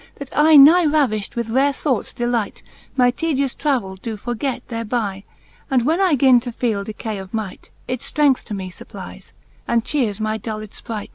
That 0.15 0.35
I, 0.35 0.55
nigh 0.57 0.87
ravifht 0.87 1.35
with 1.35 1.51
rare 1.51 1.71
thoughts 1.73 2.11
delight, 2.11 2.63
My 2.97 3.11
tedious 3.11 3.53
travell 3.53 3.97
doe 3.97 4.17
forget 4.17 4.67
thereby; 4.67 5.25
And 5.69 5.83
when 5.85 6.01
I 6.01 6.15
gin 6.15 6.39
to 6.39 6.51
feele 6.51 6.83
decay 6.83 7.19
of 7.19 7.35
might, 7.35 7.69
It 7.87 7.99
ftrength 7.99 8.43
to 8.45 8.55
me 8.55 8.71
fupplies, 8.71 9.31
and 9.67 9.85
chears 9.85 10.19
my 10.19 10.37
dulled 10.39 10.71
fpright. 10.71 11.09